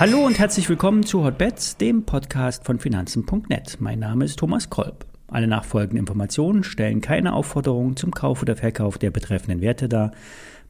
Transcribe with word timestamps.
Hallo 0.00 0.24
und 0.24 0.38
herzlich 0.38 0.66
willkommen 0.70 1.04
zu 1.04 1.24
Hotbets, 1.24 1.76
dem 1.76 2.04
Podcast 2.06 2.64
von 2.64 2.78
Finanzen.net. 2.78 3.76
Mein 3.80 3.98
Name 3.98 4.24
ist 4.24 4.38
Thomas 4.38 4.70
Kolb. 4.70 5.04
Alle 5.28 5.46
nachfolgenden 5.46 5.98
Informationen 5.98 6.64
stellen 6.64 7.02
keine 7.02 7.34
Aufforderung 7.34 7.96
zum 7.96 8.10
Kauf 8.10 8.40
oder 8.40 8.56
Verkauf 8.56 8.96
der 8.96 9.10
betreffenden 9.10 9.60
Werte 9.60 9.90
dar. 9.90 10.12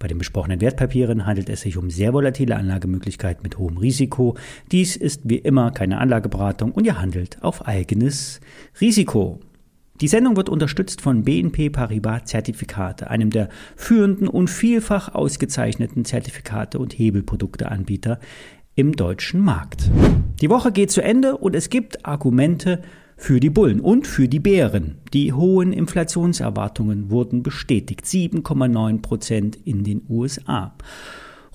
Bei 0.00 0.08
den 0.08 0.18
besprochenen 0.18 0.60
Wertpapieren 0.60 1.26
handelt 1.26 1.48
es 1.48 1.60
sich 1.60 1.76
um 1.76 1.90
sehr 1.90 2.12
volatile 2.12 2.56
Anlagemöglichkeiten 2.56 3.42
mit 3.44 3.56
hohem 3.56 3.76
Risiko. 3.76 4.36
Dies 4.72 4.96
ist 4.96 5.20
wie 5.24 5.38
immer 5.38 5.70
keine 5.70 5.98
Anlageberatung 5.98 6.72
und 6.72 6.84
ihr 6.84 7.00
handelt 7.00 7.42
auf 7.42 7.68
eigenes 7.68 8.40
Risiko. 8.80 9.38
Die 10.00 10.08
Sendung 10.08 10.36
wird 10.36 10.48
unterstützt 10.48 11.02
von 11.02 11.24
BNP 11.24 11.68
Paribas 11.68 12.24
Zertifikate, 12.24 13.10
einem 13.10 13.28
der 13.28 13.50
führenden 13.76 14.28
und 14.28 14.48
vielfach 14.48 15.14
ausgezeichneten 15.14 16.06
Zertifikate 16.06 16.78
und 16.78 16.98
Hebelprodukteanbieter 16.98 18.18
im 18.76 18.96
deutschen 18.96 19.40
Markt. 19.40 19.90
Die 20.40 20.48
Woche 20.48 20.72
geht 20.72 20.90
zu 20.90 21.02
Ende 21.02 21.36
und 21.36 21.54
es 21.54 21.68
gibt 21.68 22.06
Argumente 22.06 22.80
für 23.18 23.40
die 23.40 23.50
Bullen 23.50 23.80
und 23.80 24.06
für 24.06 24.26
die 24.26 24.40
Bären. 24.40 24.96
Die 25.12 25.34
hohen 25.34 25.74
Inflationserwartungen 25.74 27.10
wurden 27.10 27.42
bestätigt. 27.42 28.06
7,9 28.06 29.02
Prozent 29.02 29.58
in 29.66 29.84
den 29.84 30.00
USA. 30.08 30.74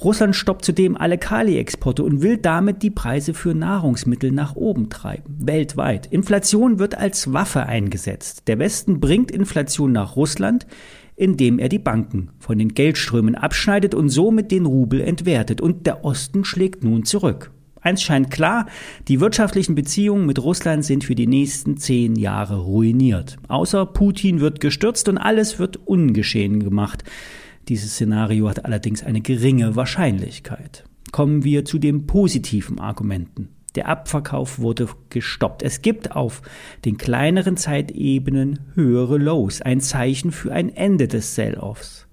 Russland 0.03 0.35
stoppt 0.35 0.65
zudem 0.65 0.97
alle 0.97 1.17
Kali-Exporte 1.17 2.03
und 2.03 2.21
will 2.21 2.37
damit 2.37 2.83
die 2.83 2.91
Preise 2.91 3.33
für 3.33 3.53
Nahrungsmittel 3.53 4.31
nach 4.31 4.55
oben 4.55 4.89
treiben. 4.89 5.35
Weltweit. 5.39 6.07
Inflation 6.07 6.79
wird 6.79 6.97
als 6.97 7.31
Waffe 7.31 7.65
eingesetzt. 7.65 8.47
Der 8.47 8.59
Westen 8.59 8.99
bringt 8.99 9.31
Inflation 9.31 9.91
nach 9.91 10.15
Russland 10.15 10.67
indem 11.15 11.59
er 11.59 11.69
die 11.69 11.79
Banken 11.79 12.29
von 12.39 12.57
den 12.57 12.73
Geldströmen 12.73 13.35
abschneidet 13.35 13.95
und 13.95 14.09
somit 14.09 14.51
den 14.51 14.65
Rubel 14.65 15.01
entwertet. 15.01 15.61
Und 15.61 15.85
der 15.87 16.03
Osten 16.03 16.43
schlägt 16.43 16.83
nun 16.83 17.05
zurück. 17.05 17.51
Eins 17.81 18.01
scheint 18.01 18.31
klar, 18.31 18.65
die 19.07 19.19
wirtschaftlichen 19.19 19.75
Beziehungen 19.75 20.25
mit 20.25 20.41
Russland 20.41 20.83
sind 20.83 21.03
für 21.03 21.13
die 21.13 21.27
nächsten 21.27 21.77
zehn 21.77 22.15
Jahre 22.15 22.57
ruiniert. 22.57 23.37
Außer 23.47 23.85
Putin 23.85 24.39
wird 24.39 24.59
gestürzt 24.59 25.07
und 25.07 25.19
alles 25.19 25.59
wird 25.59 25.77
ungeschehen 25.77 26.63
gemacht. 26.63 27.03
Dieses 27.67 27.93
Szenario 27.93 28.47
hat 28.47 28.63
allerdings 28.65 29.03
eine 29.03 29.21
geringe 29.21 29.75
Wahrscheinlichkeit. 29.75 30.83
Kommen 31.11 31.43
wir 31.43 31.65
zu 31.65 31.79
den 31.79 32.05
positiven 32.05 32.79
Argumenten. 32.79 33.49
Der 33.73 33.87
Abverkauf 33.89 34.59
wurde 34.59 34.87
gestoppt. 35.09 35.63
Es 35.63 35.81
gibt 35.81 36.15
auf 36.15 36.41
den 36.85 36.97
kleineren 36.97 37.57
Zeitebenen 37.57 38.59
höhere 38.75 39.17
Lows, 39.17 39.61
ein 39.61 39.81
Zeichen 39.81 40.31
für 40.31 40.53
ein 40.53 40.69
Ende 40.69 41.07
des 41.07 41.35
Sell-Offs. 41.35 42.07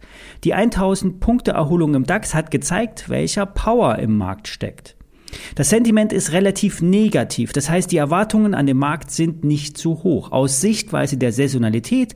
Die 0.45 0.55
1000 0.55 1.21
Punkte 1.21 1.53
Erholung 1.53 1.95
im 1.95 2.05
DAX 2.05 2.35
hat 2.35 2.51
gezeigt, 2.51 3.09
welcher 3.09 3.47
Power 3.47 3.99
im 3.99 4.17
Markt 4.17 4.49
steckt. 4.49 4.97
Das 5.55 5.71
Sentiment 5.71 6.13
ist 6.13 6.33
relativ 6.33 6.83
negativ, 6.83 7.53
das 7.53 7.71
heißt 7.71 7.91
die 7.93 7.97
Erwartungen 7.97 8.55
an 8.55 8.67
den 8.67 8.77
Markt 8.77 9.11
sind 9.11 9.45
nicht 9.45 9.79
zu 9.79 10.03
hoch. 10.03 10.33
Aus 10.33 10.61
Sichtweise 10.61 11.17
der 11.17 11.33
Saisonalität 11.33 12.15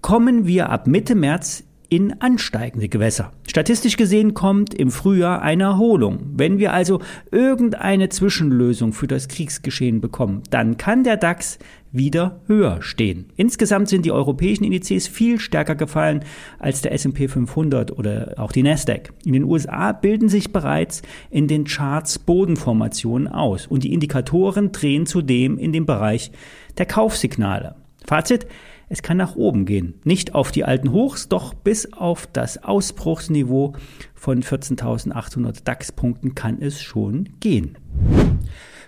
kommen 0.00 0.46
wir 0.46 0.70
ab 0.70 0.86
Mitte 0.86 1.14
März 1.14 1.64
in 1.94 2.20
ansteigende 2.20 2.88
Gewässer. 2.88 3.30
Statistisch 3.46 3.96
gesehen 3.96 4.34
kommt 4.34 4.74
im 4.74 4.90
Frühjahr 4.90 5.42
eine 5.42 5.62
Erholung. 5.62 6.18
Wenn 6.34 6.58
wir 6.58 6.72
also 6.72 7.00
irgendeine 7.30 8.08
Zwischenlösung 8.08 8.92
für 8.92 9.06
das 9.06 9.28
Kriegsgeschehen 9.28 10.00
bekommen, 10.00 10.42
dann 10.50 10.76
kann 10.76 11.04
der 11.04 11.16
DAX 11.16 11.60
wieder 11.92 12.40
höher 12.48 12.82
stehen. 12.82 13.26
Insgesamt 13.36 13.88
sind 13.88 14.04
die 14.04 14.10
europäischen 14.10 14.64
Indizes 14.64 15.06
viel 15.06 15.38
stärker 15.38 15.76
gefallen 15.76 16.24
als 16.58 16.82
der 16.82 16.90
S&P 16.90 17.28
500 17.28 17.96
oder 17.96 18.34
auch 18.38 18.50
die 18.50 18.64
Nasdaq. 18.64 19.12
In 19.24 19.32
den 19.32 19.44
USA 19.44 19.92
bilden 19.92 20.28
sich 20.28 20.52
bereits 20.52 21.02
in 21.30 21.46
den 21.46 21.62
Charts 21.62 22.18
Bodenformationen 22.18 23.28
aus 23.28 23.68
und 23.68 23.84
die 23.84 23.92
Indikatoren 23.92 24.72
drehen 24.72 25.06
zudem 25.06 25.58
in 25.58 25.72
den 25.72 25.86
Bereich 25.86 26.32
der 26.76 26.86
Kaufsignale. 26.86 27.76
Fazit, 28.04 28.48
es 28.88 29.02
kann 29.02 29.16
nach 29.16 29.36
oben 29.36 29.64
gehen. 29.64 29.94
Nicht 30.04 30.34
auf 30.34 30.52
die 30.52 30.64
alten 30.64 30.92
Hochs, 30.92 31.28
doch 31.28 31.54
bis 31.54 31.92
auf 31.92 32.26
das 32.26 32.62
Ausbruchsniveau 32.62 33.74
von 34.14 34.42
14.800 34.42 35.64
DAX-Punkten 35.64 36.34
kann 36.34 36.60
es 36.60 36.80
schon 36.80 37.30
gehen. 37.40 37.78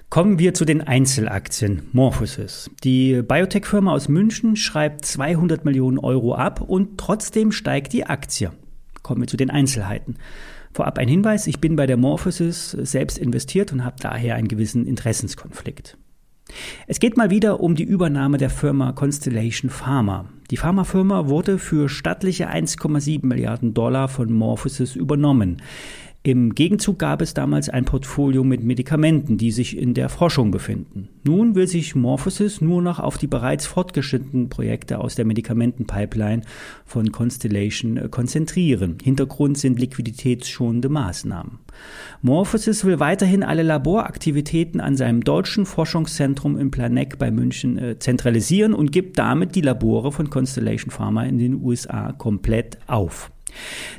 Kommen 0.09 0.39
wir 0.39 0.55
zu 0.55 0.65
den 0.65 0.83
Einzelaktien. 0.83 1.89
Morphosis. 1.93 2.71
Die 2.85 3.23
Biotech-Firma 3.23 3.93
aus 3.93 4.09
München 4.09 4.55
schreibt 4.55 5.05
200 5.05 5.65
Millionen 5.65 5.99
Euro 5.99 6.35
ab 6.35 6.61
und 6.61 6.99
trotzdem 6.99 7.51
steigt 7.51 7.93
die 7.93 8.07
Aktie. 8.07 8.53
Kommen 9.03 9.23
wir 9.23 9.29
zu 9.29 9.37
den 9.37 9.51
Einzelheiten. 9.51 10.17
Vorab 10.73 10.99
ein 10.99 11.09
Hinweis, 11.09 11.47
ich 11.47 11.61
bin 11.61 11.75
bei 11.75 11.87
der 11.87 11.97
Morphosis 11.97 12.71
selbst 12.71 13.19
investiert 13.19 13.73
und 13.73 13.85
habe 13.85 13.97
daher 13.99 14.37
einen 14.37 14.49
gewissen 14.49 14.87
Interessenskonflikt. 14.87 15.97
Es 16.89 17.01
geht 17.01 17.17
mal 17.17 17.31
wieder 17.31 17.59
um 17.59 17.75
die 17.75 17.83
Übernahme 17.83 18.39
der 18.39 18.49
Firma 18.49 18.93
Constellation 18.93 19.71
Pharma. 19.71 20.27
Die 20.53 20.57
Pharmafirma 20.57 21.27
wurde 21.27 21.59
für 21.59 21.89
stattliche 21.89 22.49
1,7 22.49 23.27
Milliarden 23.27 23.75
Dollar 23.75 24.07
von 24.07 24.33
Morphosis 24.33 24.95
übernommen. 24.95 25.61
Im 26.27 26.57
Gegenzug 26.57 26.99
gab 26.99 27.23
es 27.23 27.35
damals 27.35 27.69
ein 27.69 27.85
Portfolio 27.85 28.43
mit 28.43 28.61
Medikamenten, 28.65 29.39
die 29.39 29.53
sich 29.53 29.79
in 29.79 29.95
der 29.95 30.09
Forschung 30.09 30.51
befinden. 30.51 31.09
Nun 31.23 31.55
will 31.55 31.69
sich 31.69 31.95
Morphosis 31.95 32.61
nur 32.61 32.83
noch 32.83 32.99
auf 32.99 33.17
die 33.17 33.29
bereits 33.29 33.65
fortgeschrittenen 33.65 34.49
Projekte 34.49 34.99
aus 34.99 35.15
der 35.15 35.25
Medikamentenpipeline 35.25 36.43
von 36.85 37.13
Constellation 37.13 37.97
äh, 37.97 38.09
konzentrieren. 38.09 38.99
Hintergrund 39.01 39.57
sind 39.57 39.79
liquiditätsschonende 39.79 40.89
Maßnahmen. 40.89 41.61
Morphosis 42.23 42.85
will 42.85 42.99
weiterhin 42.99 43.45
alle 43.45 43.63
Laboraktivitäten 43.63 44.81
an 44.81 44.97
seinem 44.97 45.23
deutschen 45.23 45.65
Forschungszentrum 45.65 46.59
im 46.59 46.73
Planegg 46.73 47.19
bei 47.21 47.31
München 47.31 47.79
äh, 47.79 48.01
zentralisieren 48.01 48.75
und 48.75 48.91
gibt 48.91 49.17
damit 49.21 49.55
die 49.55 49.61
Labore 49.61 50.11
von 50.11 50.29
Constellation 50.29 50.91
Pharma 50.91 51.23
in 51.23 51.39
den 51.39 51.63
USA 51.63 52.11
komplett 52.11 52.79
auf. 52.89 53.31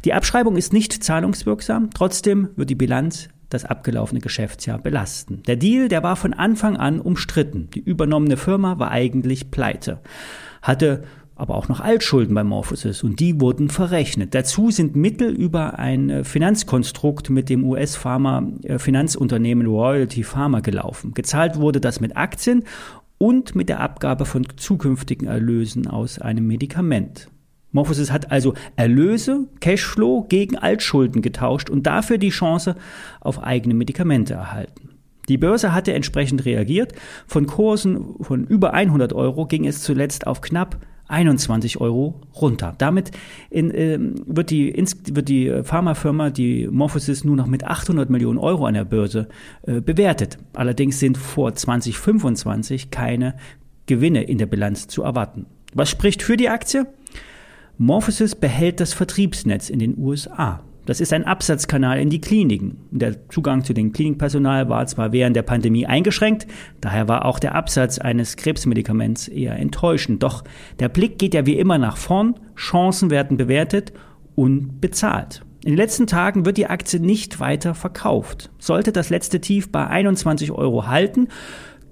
Die 0.05 0.13
Abschreibung 0.13 0.57
ist 0.57 0.73
nicht 0.73 1.03
zahlungswirksam, 1.03 1.89
trotzdem 1.93 2.49
wird 2.55 2.69
die 2.69 2.75
Bilanz 2.75 3.29
das 3.49 3.65
abgelaufene 3.65 4.19
Geschäftsjahr 4.19 4.77
belasten. 4.77 5.41
Der 5.47 5.55
Deal, 5.55 5.87
der 5.87 6.03
war 6.03 6.15
von 6.15 6.33
Anfang 6.33 6.77
an 6.77 6.99
umstritten. 6.99 7.69
Die 7.73 7.79
übernommene 7.79 8.37
Firma 8.37 8.79
war 8.79 8.91
eigentlich 8.91 9.51
pleite, 9.51 9.99
hatte 10.61 11.03
aber 11.37 11.55
auch 11.55 11.69
noch 11.69 11.79
Altschulden 11.79 12.33
bei 12.33 12.43
Morphosis 12.43 13.03
und 13.03 13.19
die 13.19 13.39
wurden 13.39 13.69
verrechnet. 13.69 14.33
Dazu 14.33 14.71
sind 14.71 14.95
Mittel 14.95 15.29
über 15.29 15.77
ein 15.77 16.25
Finanzkonstrukt 16.25 17.29
mit 17.29 17.49
dem 17.49 17.63
US-Pharma-Finanzunternehmen 17.63 19.67
Royalty 19.67 20.23
Pharma 20.23 20.61
gelaufen. 20.61 21.13
Gezahlt 21.13 21.59
wurde 21.59 21.79
das 21.79 21.99
mit 21.99 22.17
Aktien 22.17 22.63
und 23.19 23.55
mit 23.55 23.69
der 23.69 23.81
Abgabe 23.81 24.25
von 24.25 24.47
zukünftigen 24.57 25.27
Erlösen 25.27 25.87
aus 25.87 26.19
einem 26.19 26.47
Medikament. 26.47 27.29
Morphosis 27.77 28.11
hat 28.11 28.31
also 28.31 28.55
Erlöse, 28.75 29.47
Cashflow 29.59 30.25
gegen 30.27 30.57
Altschulden 30.57 31.21
getauscht 31.21 31.69
und 31.69 31.85
dafür 31.85 32.17
die 32.17 32.29
Chance 32.29 32.75
auf 33.21 33.43
eigene 33.43 33.75
Medikamente 33.75 34.33
erhalten. 34.33 34.89
Die 35.29 35.37
Börse 35.37 35.73
hatte 35.73 35.93
entsprechend 35.93 36.45
reagiert. 36.45 36.93
Von 37.27 37.45
Kursen 37.45 38.15
von 38.21 38.45
über 38.45 38.73
100 38.73 39.13
Euro 39.13 39.45
ging 39.45 39.67
es 39.67 39.83
zuletzt 39.83 40.25
auf 40.25 40.41
knapp 40.41 40.77
21 41.07 41.79
Euro 41.79 42.19
runter. 42.41 42.73
Damit 42.79 43.11
in, 43.51 43.69
äh, 43.69 43.99
wird, 44.25 44.49
die, 44.49 44.73
wird 45.11 45.29
die 45.29 45.61
Pharmafirma, 45.63 46.31
die 46.31 46.67
Morphosis, 46.67 47.23
nur 47.23 47.35
noch 47.35 47.47
mit 47.47 47.63
800 47.63 48.09
Millionen 48.09 48.39
Euro 48.39 48.65
an 48.65 48.73
der 48.73 48.85
Börse 48.85 49.27
äh, 49.67 49.81
bewertet. 49.81 50.39
Allerdings 50.53 50.99
sind 50.99 51.17
vor 51.17 51.53
2025 51.53 52.89
keine 52.89 53.35
Gewinne 53.85 54.23
in 54.23 54.39
der 54.39 54.47
Bilanz 54.47 54.87
zu 54.87 55.03
erwarten. 55.03 55.45
Was 55.73 55.89
spricht 55.89 56.23
für 56.23 56.37
die 56.37 56.49
Aktie? 56.49 56.87
Morphosis 57.79 58.33
behält 58.33 58.79
das 58.79 58.93
Vertriebsnetz 58.93 59.69
in 59.69 59.77
den 59.77 59.97
USA. 59.99 60.61
Das 60.87 60.99
ist 60.99 61.13
ein 61.13 61.25
Absatzkanal 61.25 61.99
in 61.99 62.09
die 62.09 62.21
Kliniken. 62.21 62.77
Der 62.89 63.29
Zugang 63.29 63.63
zu 63.63 63.73
dem 63.73 63.91
Klinikpersonal 63.91 64.67
war 64.67 64.87
zwar 64.87 65.11
während 65.11 65.35
der 65.35 65.43
Pandemie 65.43 65.85
eingeschränkt, 65.85 66.47
daher 66.81 67.07
war 67.07 67.25
auch 67.25 67.37
der 67.37 67.53
Absatz 67.53 67.99
eines 67.99 68.35
Krebsmedikaments 68.35 69.27
eher 69.27 69.57
enttäuschend. 69.59 70.23
Doch 70.23 70.43
der 70.79 70.89
Blick 70.89 71.19
geht 71.19 71.35
ja 71.35 71.45
wie 71.45 71.59
immer 71.59 71.77
nach 71.77 71.97
vorn, 71.97 72.39
Chancen 72.55 73.11
werden 73.11 73.37
bewertet 73.37 73.93
und 74.33 74.81
bezahlt. 74.81 75.43
In 75.63 75.73
den 75.73 75.77
letzten 75.77 76.07
Tagen 76.07 76.45
wird 76.45 76.57
die 76.57 76.67
Aktie 76.67 76.99
nicht 76.99 77.39
weiter 77.39 77.75
verkauft. 77.75 78.49
Sollte 78.57 78.91
das 78.91 79.11
letzte 79.11 79.39
Tief 79.39 79.71
bei 79.71 79.85
21 79.85 80.51
Euro 80.51 80.87
halten, 80.87 81.27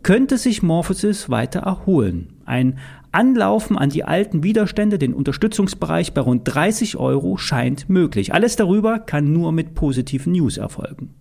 könnte 0.01 0.37
sich 0.37 0.63
Morphosis 0.63 1.29
weiter 1.29 1.61
erholen. 1.61 2.33
Ein 2.45 2.77
Anlaufen 3.15 3.77
an 3.77 3.89
die 3.89 4.03
alten 4.03 4.43
Widerstände, 4.43 4.99
den 4.99 5.13
Unterstützungsbereich 5.13 6.13
bei 6.13 6.21
rund 6.21 6.41
30 6.45 6.97
Euro 6.97 7.37
scheint 7.37 7.89
möglich. 7.89 8.33
Alles 8.33 8.55
darüber 8.55 8.99
kann 8.99 9.33
nur 9.33 9.51
mit 9.51 9.73
positiven 9.73 10.33
News 10.33 10.57
erfolgen. 10.57 11.13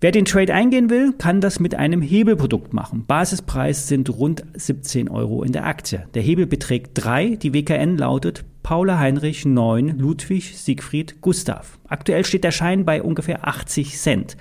Wer 0.00 0.12
den 0.12 0.24
Trade 0.24 0.52
eingehen 0.52 0.90
will, 0.90 1.14
kann 1.14 1.40
das 1.40 1.60
mit 1.60 1.74
einem 1.74 2.02
Hebelprodukt 2.02 2.72
machen. 2.72 3.04
Basispreis 3.06 3.88
sind 3.88 4.10
rund 4.10 4.44
17 4.54 5.08
Euro 5.08 5.42
in 5.42 5.52
der 5.52 5.66
Aktie. 5.66 6.06
Der 6.14 6.22
Hebel 6.22 6.46
beträgt 6.46 6.90
3, 6.94 7.36
die 7.36 7.54
WKN 7.54 7.96
lautet 7.96 8.44
Paula 8.62 8.98
Heinrich 8.98 9.46
9 9.46 9.98
Ludwig 9.98 10.58
Siegfried 10.58 11.20
Gustav. 11.20 11.78
Aktuell 11.88 12.24
steht 12.24 12.44
der 12.44 12.50
Schein 12.50 12.84
bei 12.84 13.02
ungefähr 13.02 13.48
80 13.48 13.98
Cent. 13.98 14.36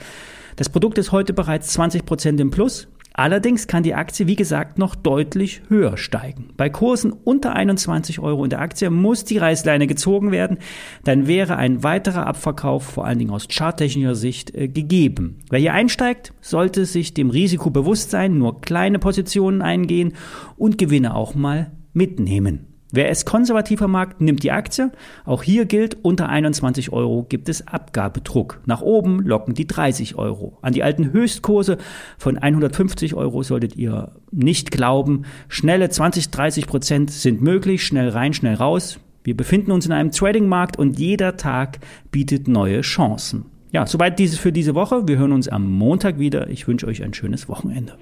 Das 0.56 0.69
Produkt 0.69 0.97
ist 0.97 1.11
heute 1.11 1.33
bereits 1.33 1.69
20 1.69 2.06
Prozent 2.06 2.39
im 2.39 2.51
Plus. 2.51 2.88
Allerdings 3.13 3.68
kann 3.68 3.83
die 3.83 3.94
Aktie, 3.94 4.25
wie 4.25 4.36
gesagt, 4.36 4.80
noch 4.80 4.95
deutlich 4.95 5.62
höher 5.69 5.98
steigen. 5.98 6.50
Bei 6.57 6.69
Kursen 6.69 7.12
unter 7.13 7.54
21 7.54 8.19
Euro 8.19 8.44
in 8.44 8.50
der 8.50 8.60
Aktie 8.60 8.89
muss 8.89 9.24
die 9.24 9.38
Reißleine 9.38 9.86
gezogen 9.86 10.31
werden. 10.31 10.57
Dann 11.04 11.27
wäre 11.27 11.56
ein 11.56 11.83
weiterer 11.83 12.25
Abverkauf, 12.25 12.83
vor 12.83 13.06
allen 13.06 13.19
Dingen 13.19 13.31
aus 13.31 13.48
charttechnischer 13.48 14.15
Sicht, 14.15 14.56
äh, 14.56 14.68
gegeben. 14.68 15.39
Wer 15.51 15.60
hier 15.60 15.74
einsteigt, 15.74 16.33
sollte 16.42 16.86
sich 16.86 17.13
dem 17.13 17.30
Risiko 17.30 17.69
bewusst 17.69 18.10
sein, 18.10 18.39
nur 18.39 18.62
kleine 18.62 18.98
Positionen 18.98 19.62
eingehen 19.62 20.13
und 20.57 20.80
Gewinne 20.80 21.16
auch 21.16 21.36
mal 21.36 21.71
mitnehmen. 21.94 22.72
Wer 22.95 23.10
es 23.10 23.25
konservativer 23.25 23.88
mag, 23.88 24.22
nimmt 24.22 24.44
die 24.44 24.51
Aktie. 24.51 24.92
Auch 25.25 25.42
hier 25.42 25.66
gilt, 25.66 25.98
unter 26.04 26.30
21 26.30 26.94
Euro 26.94 27.25
gibt 27.28 27.50
es 27.50 27.68
Abgabedruck. 27.68 28.62
Nach 28.68 28.81
oben 28.81 29.19
locken 29.22 29.56
die 29.56 29.66
30 29.66 30.16
Euro. 30.16 30.60
An 30.62 30.74
die 30.74 30.84
alten 30.84 31.12
Höchstkurse 31.12 31.80
von 32.19 32.38
150 32.38 33.16
Euro 33.16 33.42
solltet 33.42 33.75
ihr 33.75 34.12
nicht 34.30 34.69
glauben. 34.69 35.24
Schnelle 35.48 35.90
20, 35.90 36.30
30 36.30 36.68
Prozent 36.68 37.10
sind 37.10 37.42
möglich. 37.42 37.84
Schnell 37.84 38.10
rein, 38.10 38.34
schnell 38.34 38.54
raus. 38.54 39.00
Wir 39.24 39.36
befinden 39.36 39.72
uns 39.72 39.88
in 39.88 39.92
einem 39.92 40.12
Trading-Markt 40.12 40.78
und 40.78 41.00
jeder 41.00 41.36
Tag 41.36 41.80
bietet 42.12 42.48
neue 42.48 42.81
Chancen. 42.81 43.45
Ja, 43.72 43.88
soweit 43.88 44.19
dieses 44.19 44.38
für 44.38 44.51
diese 44.51 44.75
Woche. 44.75 45.07
Wir 45.07 45.18
hören 45.18 45.31
uns 45.31 45.48
am 45.48 45.68
Montag 45.68 46.19
wieder. 46.19 46.48
Ich 46.48 46.68
wünsche 46.68 46.86
euch 46.86 47.01
ein 47.01 47.16
schönes 47.16 47.50
Wochenende. 47.50 47.98